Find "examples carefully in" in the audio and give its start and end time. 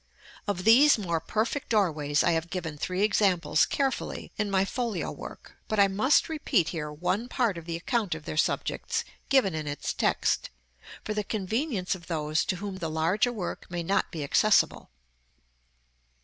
3.03-4.49